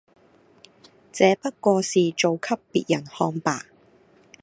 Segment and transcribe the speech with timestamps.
[1.11, 3.67] 這不過是做給別人看吧！